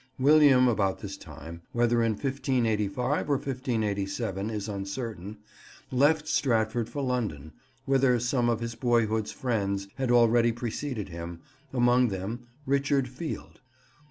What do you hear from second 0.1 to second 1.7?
William about this time,